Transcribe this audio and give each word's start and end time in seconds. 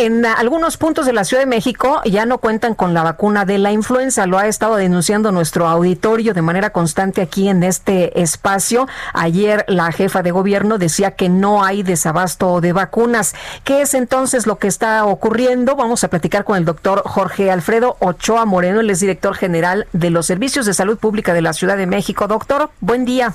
En 0.00 0.24
algunos 0.24 0.78
puntos 0.78 1.04
de 1.04 1.12
la 1.12 1.24
Ciudad 1.24 1.42
de 1.42 1.46
México 1.46 2.00
ya 2.06 2.24
no 2.24 2.38
cuentan 2.38 2.74
con 2.74 2.94
la 2.94 3.02
vacuna 3.02 3.44
de 3.44 3.58
la 3.58 3.70
influenza. 3.70 4.26
Lo 4.26 4.38
ha 4.38 4.46
estado 4.46 4.76
denunciando 4.76 5.30
nuestro 5.30 5.68
auditorio 5.68 6.32
de 6.32 6.40
manera 6.40 6.70
constante 6.70 7.20
aquí 7.20 7.50
en 7.50 7.62
este 7.62 8.22
espacio. 8.22 8.88
Ayer 9.12 9.66
la 9.68 9.92
jefa 9.92 10.22
de 10.22 10.30
gobierno 10.30 10.78
decía 10.78 11.10
que 11.10 11.28
no 11.28 11.62
hay 11.62 11.82
desabasto 11.82 12.62
de 12.62 12.72
vacunas. 12.72 13.34
¿Qué 13.62 13.82
es 13.82 13.92
entonces 13.92 14.46
lo 14.46 14.56
que 14.56 14.68
está 14.68 15.04
ocurriendo? 15.04 15.76
Vamos 15.76 16.02
a 16.02 16.08
platicar 16.08 16.44
con 16.44 16.56
el 16.56 16.64
doctor 16.64 17.02
Jorge 17.04 17.50
Alfredo 17.50 17.98
Ochoa 18.00 18.46
Moreno. 18.46 18.80
Él 18.80 18.88
es 18.88 19.00
director 19.00 19.34
general 19.34 19.86
de 19.92 20.08
los 20.08 20.24
Servicios 20.24 20.64
de 20.64 20.72
Salud 20.72 20.96
Pública 20.96 21.34
de 21.34 21.42
la 21.42 21.52
Ciudad 21.52 21.76
de 21.76 21.86
México. 21.86 22.26
Doctor, 22.26 22.70
buen 22.80 23.04
día. 23.04 23.34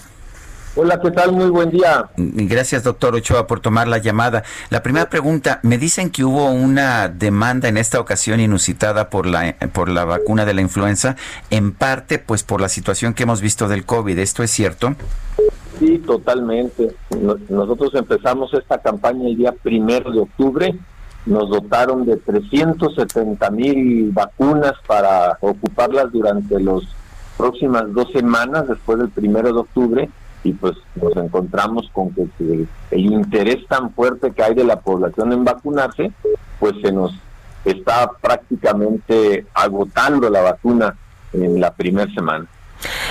Hola, 0.77 0.99
¿qué 0.99 1.09
tal? 1.09 1.31
Muy 1.31 1.49
buen 1.49 1.71
día. 1.71 2.09
Gracias, 2.17 2.83
doctor 2.83 3.15
Ochoa, 3.15 3.47
por 3.47 3.61
tomar 3.61 3.87
la 3.87 3.97
llamada. 3.97 4.43
La 4.69 4.83
primera 4.83 5.09
pregunta, 5.09 5.61
me 5.63 5.77
dicen 5.77 6.09
que 6.09 6.25
hubo 6.25 6.49
una 6.49 7.07
demanda 7.07 7.69
en 7.69 7.77
esta 7.77 7.97
ocasión 7.97 8.41
inusitada 8.41 9.09
por 9.09 9.25
la, 9.25 9.55
por 9.71 9.87
la 9.87 10.03
vacuna 10.03 10.43
de 10.43 10.53
la 10.53 10.59
influenza, 10.59 11.15
en 11.49 11.71
parte 11.71 12.19
pues 12.19 12.43
por 12.43 12.59
la 12.59 12.67
situación 12.67 13.13
que 13.13 13.23
hemos 13.23 13.39
visto 13.39 13.69
del 13.69 13.85
COVID. 13.85 14.19
¿Esto 14.19 14.43
es 14.43 14.51
cierto? 14.51 14.95
Sí, 15.79 15.97
totalmente. 15.99 16.93
Nosotros 17.47 17.95
empezamos 17.95 18.53
esta 18.53 18.77
campaña 18.79 19.29
el 19.29 19.37
día 19.37 19.53
primero 19.53 20.11
de 20.11 20.19
octubre. 20.19 20.75
Nos 21.25 21.49
dotaron 21.49 22.05
de 22.05 22.17
370 22.17 23.49
mil 23.51 24.11
vacunas 24.11 24.73
para 24.85 25.37
ocuparlas 25.39 26.11
durante 26.11 26.59
las 26.59 26.81
próximas 27.37 27.85
dos 27.93 28.11
semanas 28.11 28.67
después 28.67 28.97
del 28.97 29.09
primero 29.09 29.53
de 29.53 29.59
octubre 29.59 30.09
y 30.45 30.53
pues 30.53 30.75
nos 30.95 31.17
encontramos 31.17 31.89
con 31.91 32.13
que, 32.13 32.27
el 32.91 33.05
interés 33.05 33.65
tan 33.67 33.91
fuerte 33.91 34.31
que 34.31 34.43
hay 34.43 34.53
de 34.53 34.63
la 34.63 34.79
población 34.79 35.33
en 35.33 35.43
vacunarse, 35.43 36.11
pues 36.59 36.73
se 36.83 36.91
nos 36.91 37.13
está 37.65 38.11
prácticamente 38.21 39.47
agotando 39.55 40.29
la 40.29 40.41
vacuna 40.41 40.95
en 41.33 41.59
la 41.59 41.73
primera 41.73 42.13
semana. 42.13 42.45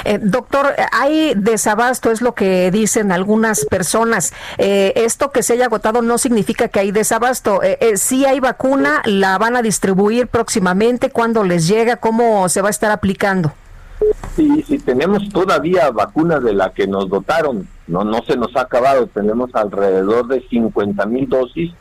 Eh, 0.05 0.21
doctor, 0.23 0.75
hay 0.93 1.35
desabasto, 1.35 2.13
es 2.13 2.23
lo 2.23 2.37
que 2.37 2.71
dicen 2.71 3.11
algunas 3.11 3.65
personas. 3.65 4.33
Eh, 4.59 4.93
esto 4.95 5.33
que 5.33 5.43
se 5.43 5.55
haya 5.55 5.67
agotado 5.67 6.03
no 6.03 6.19
significa 6.19 6.69
que 6.69 6.79
hay 6.79 6.93
desabasto. 6.93 7.65
Eh, 7.65 7.79
eh, 7.81 7.97
si 7.97 8.27
hay 8.27 8.39
vacuna, 8.39 9.03
la 9.07 9.39
van 9.39 9.57
a 9.57 9.63
distribuir 9.63 10.29
próximamente. 10.29 11.11
¿Cuándo 11.11 11.43
les 11.43 11.67
llega? 11.67 11.97
¿Cómo 11.97 12.49
se 12.49 12.63
va 12.63 12.69
a 12.69 12.71
estar 12.71 12.93
aplicando? 12.93 13.55
Sí, 14.37 14.65
sí, 14.67 14.79
tenemos 14.79 15.29
todavía 15.29 15.91
vacunas 15.91 16.43
de 16.43 16.55
la 16.55 16.73
que 16.73 16.87
nos 16.87 17.09
dotaron, 17.09 17.69
no, 17.87 18.05
no 18.05 18.23
se 18.23 18.37
nos 18.37 18.55
ha 18.57 18.63
acabado, 18.63 19.07
tenemos 19.07 19.55
alrededor 19.55 20.27
de 20.27 20.41
50 20.49 21.07
mil 21.07 21.29
dosis 21.29 21.73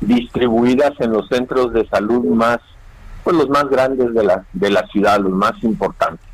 distribuidas 0.00 0.92
en 0.98 1.12
los 1.12 1.28
centros 1.28 1.72
de 1.72 1.86
salud 1.88 2.24
más, 2.24 2.58
pues 3.24 3.36
los 3.36 3.48
más 3.48 3.68
grandes 3.68 4.12
de 4.12 4.24
la, 4.24 4.44
de 4.52 4.70
la 4.70 4.86
ciudad, 4.88 5.20
los 5.20 5.32
más 5.32 5.52
importantes. 5.62 6.26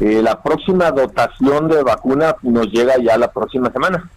Eh, 0.00 0.22
la 0.22 0.42
próxima 0.42 0.90
dotación 0.90 1.68
de 1.68 1.82
vacuna 1.82 2.36
nos 2.42 2.68
llega 2.68 2.94
ya 2.98 3.18
la 3.18 3.30
próxima 3.30 3.70
semana 3.70 4.08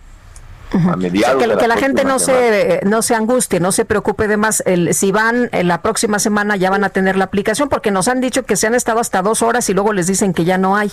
que, 1.59 1.67
la, 1.67 1.77
gente 1.77 2.03
no 2.03 2.19
se 2.19 2.81
no 2.85 3.01
se 3.01 3.15
angustie, 3.15 3.59
no 3.59 3.71
se 3.71 3.85
preocupe 3.85 4.27
de 4.27 4.37
más. 4.37 4.61
El, 4.65 4.93
si 4.93 5.11
van 5.11 5.49
en 5.51 5.67
la 5.67 5.81
próxima 5.81 6.19
semana 6.19 6.55
ya 6.55 6.69
van 6.69 6.83
a 6.83 6.89
tener 6.89 7.15
la 7.15 7.25
aplicación 7.25 7.69
porque 7.69 7.91
nos 7.91 8.07
han 8.07 8.21
dicho 8.21 8.43
que 8.43 8.55
se 8.55 8.67
han 8.67 8.75
estado 8.75 8.99
hasta 8.99 9.21
dos 9.21 9.41
horas 9.41 9.69
y 9.69 9.73
luego 9.73 9.93
les 9.93 10.07
dicen 10.07 10.33
que 10.33 10.45
ya 10.45 10.57
no 10.57 10.75
hay. 10.75 10.89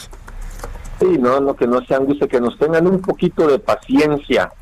Sí, 1.00 1.18
no, 1.18 1.40
no 1.40 1.54
que 1.54 1.66
no 1.66 1.84
se 1.84 1.94
angustie, 1.94 2.28
que 2.28 2.40
nos 2.40 2.58
tengan 2.58 2.86
un 2.86 3.00
poquito 3.00 3.46
de 3.46 3.58
paciencia. 3.58 4.52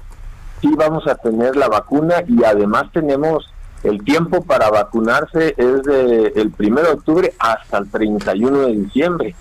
Sí 0.61 0.71
vamos 0.77 1.07
a 1.07 1.15
tener 1.15 1.57
la 1.57 1.69
vacuna 1.69 2.17
y 2.27 2.45
además 2.45 2.85
tenemos 2.93 3.53
el 3.83 4.03
tiempo 4.05 4.43
para 4.43 4.71
vacunarse 4.71 5.55
es 5.57 5.83
de 5.83 6.33
el 6.37 6.51
primero 6.51 6.89
de 6.89 6.93
octubre 6.95 7.35
hasta 7.39 7.79
el 7.79 7.91
31 7.91 8.59
de 8.59 8.73
diciembre. 8.73 9.35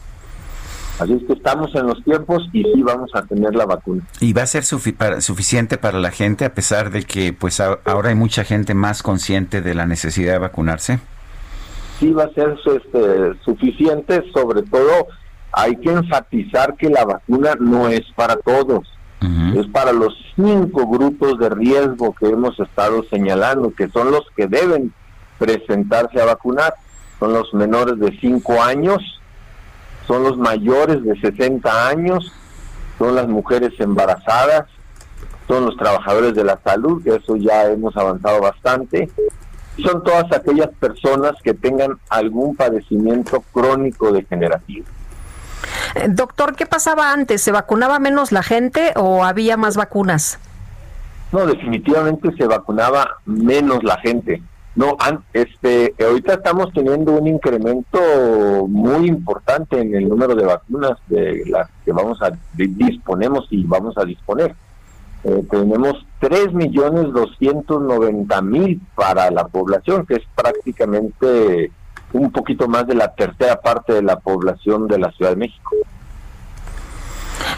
Así 0.99 1.13
es 1.13 1.23
que 1.23 1.33
estamos 1.33 1.73
en 1.75 1.87
los 1.87 2.03
tiempos 2.03 2.47
y 2.51 2.63
sí 2.63 2.83
vamos 2.83 3.09
a 3.13 3.21
tener 3.23 3.55
la 3.55 3.65
vacuna. 3.65 4.03
¿Y 4.19 4.33
va 4.33 4.43
a 4.43 4.47
ser 4.47 4.63
suficiente 4.65 5.77
para 5.77 5.99
la 5.99 6.11
gente 6.11 6.45
a 6.45 6.53
pesar 6.53 6.91
de 6.91 7.03
que 7.03 7.31
pues 7.31 7.61
ahora 7.61 8.09
hay 8.09 8.15
mucha 8.15 8.43
gente 8.43 8.73
más 8.73 9.01
consciente 9.01 9.61
de 9.61 9.73
la 9.75 9.85
necesidad 9.85 10.33
de 10.33 10.39
vacunarse? 10.39 10.99
Sí 11.99 12.11
va 12.11 12.25
a 12.25 12.33
ser 12.33 12.57
este, 12.65 13.33
suficiente, 13.43 14.23
sobre 14.33 14.63
todo 14.63 15.07
hay 15.51 15.75
que 15.77 15.91
enfatizar 15.91 16.75
que 16.75 16.89
la 16.89 17.05
vacuna 17.05 17.55
no 17.59 17.87
es 17.87 18.03
para 18.15 18.35
todos, 18.37 18.87
es 19.55 19.67
para 19.67 19.91
los 19.91 20.13
cinco 20.35 20.87
grupos 20.87 21.37
de 21.39 21.49
riesgo 21.49 22.13
que 22.13 22.27
hemos 22.27 22.57
estado 22.59 23.03
señalando, 23.09 23.73
que 23.73 23.89
son 23.89 24.11
los 24.11 24.23
que 24.35 24.47
deben 24.47 24.93
presentarse 25.37 26.21
a 26.21 26.25
vacunar. 26.25 26.73
Son 27.19 27.33
los 27.33 27.53
menores 27.53 27.99
de 27.99 28.17
cinco 28.21 28.61
años, 28.61 29.18
son 30.09 30.23
los 30.23 30.37
mayores 30.37 31.03
de 31.03 31.15
60 31.21 31.87
años, 31.87 32.33
son 32.97 33.13
las 33.13 33.27
mujeres 33.27 33.79
embarazadas, 33.79 34.65
son 35.47 35.67
los 35.67 35.77
trabajadores 35.77 36.33
de 36.33 36.43
la 36.43 36.59
salud, 36.63 37.03
que 37.03 37.15
eso 37.15 37.35
ya 37.35 37.67
hemos 37.67 37.95
avanzado 37.95 38.41
bastante, 38.41 39.07
son 39.77 40.03
todas 40.03 40.25
aquellas 40.31 40.69
personas 40.79 41.33
que 41.43 41.53
tengan 41.53 41.99
algún 42.09 42.55
padecimiento 42.55 43.43
crónico 43.53 44.11
degenerativo. 44.11 44.87
Eh, 45.93 46.07
doctor, 46.09 46.55
¿qué 46.55 46.65
pasaba 46.65 47.13
antes? 47.13 47.43
¿Se 47.43 47.51
vacunaba 47.51 47.99
menos 47.99 48.31
la 48.31 48.41
gente 48.41 48.93
o 48.95 49.23
había 49.23 49.57
más 49.57 49.77
vacunas? 49.77 50.39
No, 51.31 51.45
definitivamente 51.45 52.35
se 52.35 52.47
vacunaba 52.47 53.17
menos 53.25 53.83
la 53.83 53.99
gente. 53.99 54.41
No, 54.75 54.97
este, 55.33 55.95
ahorita 55.99 56.33
estamos 56.33 56.71
teniendo 56.73 57.13
un 57.13 57.25
incremento 57.27 58.67
muy 58.67 59.07
importante 59.07 59.81
en 59.81 59.95
el 59.95 60.07
número 60.07 60.35
de 60.35 60.45
vacunas 60.45 60.99
de 61.07 61.41
las 61.47 61.67
que 61.83 61.91
vamos 61.91 62.21
a 62.21 62.31
disponemos 62.53 63.47
y 63.49 63.63
vamos 63.63 63.97
a 63.97 64.05
disponer. 64.05 64.53
Eh, 65.23 65.43
tenemos 65.49 66.05
3.290.000 66.21 68.79
para 68.95 69.31
la 69.31 69.47
población, 69.47 70.05
que 70.05 70.13
es 70.15 70.23
prácticamente 70.35 71.71
un 72.13 72.31
poquito 72.31 72.67
más 72.67 72.87
de 72.87 72.95
la 72.95 73.13
tercera 73.13 73.59
parte 73.59 73.93
de 73.93 74.01
la 74.01 74.19
población 74.19 74.87
de 74.87 74.99
la 74.99 75.11
Ciudad 75.11 75.31
de 75.31 75.37
México. 75.37 75.75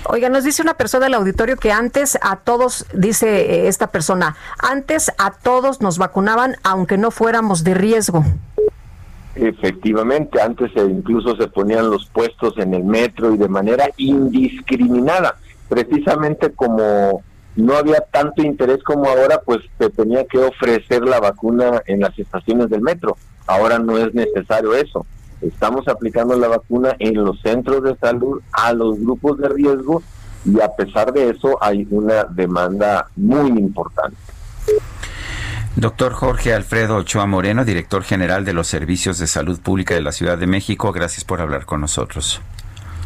Oiga, 0.06 0.30
nos 0.30 0.44
dice 0.44 0.62
una 0.62 0.74
persona 0.74 1.06
del 1.06 1.14
auditorio 1.14 1.58
que 1.58 1.72
antes 1.72 2.18
a 2.22 2.38
todos, 2.38 2.86
dice 2.94 3.28
eh, 3.28 3.68
esta 3.68 3.88
persona, 3.88 4.36
antes 4.58 5.12
a 5.18 5.32
todos 5.32 5.82
nos 5.82 5.98
vacunaban 5.98 6.56
aunque 6.64 6.98
no 6.98 7.12
fuéramos 7.12 7.64
de 7.64 7.76
riesgo. 7.76 8.24
Efectivamente, 9.36 10.42
antes 10.42 10.72
incluso 10.76 11.36
se 11.38 11.48
ponían 11.48 11.90
los 11.90 12.08
puestos 12.08 12.58
en 12.58 12.74
el 12.74 12.84
metro 12.84 13.34
y 13.34 13.38
de 13.38 13.48
manera 13.48 13.90
indiscriminada, 13.96 15.38
precisamente 15.70 16.52
como 16.52 17.24
no 17.56 17.76
había 17.76 18.02
tanto 18.12 18.42
interés 18.44 18.84
como 18.84 19.08
ahora, 19.08 19.42
pues 19.46 19.60
se 19.78 19.90
tenía 19.90 20.26
que 20.26 20.40
ofrecer 20.40 21.04
la 21.04 21.20
vacuna 21.20 21.82
en 21.86 22.00
las 22.00 22.18
estaciones 22.18 22.70
del 22.70 22.82
metro. 22.82 23.18
Ahora 23.46 23.78
no 23.80 23.98
es 23.98 24.14
necesario 24.14 24.74
eso. 24.74 25.06
Estamos 25.42 25.88
aplicando 25.88 26.38
la 26.38 26.48
vacuna 26.48 26.96
en 27.00 27.16
los 27.24 27.40
centros 27.42 27.84
de 27.84 27.96
salud 27.98 28.42
a 28.52 28.74
los 28.74 29.00
grupos 29.00 29.38
de 29.40 29.50
riesgo 29.50 30.04
y 30.46 30.60
a 30.60 30.70
pesar 30.76 31.12
de 31.14 31.30
eso 31.30 31.58
hay 31.62 31.88
una 31.90 32.24
demanda 32.26 33.08
muy 33.16 33.50
importante. 33.50 34.18
Doctor 35.76 36.14
Jorge 36.14 36.54
Alfredo 36.54 36.98
Ochoa 36.98 37.26
Moreno, 37.26 37.64
director 37.64 38.04
general 38.04 38.44
de 38.44 38.54
los 38.54 38.68
Servicios 38.68 39.18
de 39.20 39.28
Salud 39.28 39.60
Pública 39.62 39.96
de 39.96 40.02
la 40.02 40.12
Ciudad 40.12 40.38
de 40.38 40.46
México, 40.46 40.92
gracias 40.92 41.24
por 41.24 41.42
hablar 41.42 41.66
con 41.66 41.82
nosotros. 41.82 42.42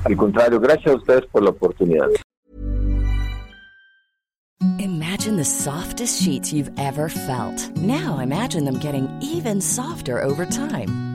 Al 0.03 0.17
contrario, 0.17 0.59
gracias 0.59 0.93
a 0.93 0.97
ustedes 0.97 1.25
por 1.27 1.43
la 1.43 1.51
oportunidad. 1.51 2.07
Imagine 4.79 5.37
the 5.37 5.45
softest 5.45 6.21
sheets 6.21 6.51
you've 6.51 6.71
ever 6.77 7.09
felt. 7.09 7.69
Now 7.77 8.19
imagine 8.19 8.65
them 8.65 8.79
getting 8.79 9.07
even 9.21 9.61
softer 9.61 10.21
over 10.21 10.45
time. 10.45 11.14